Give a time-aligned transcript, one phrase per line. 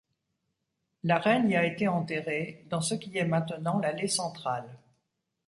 [1.03, 4.79] La reine y a été enterrée, dans ce qui est maintenant l'allée centrale.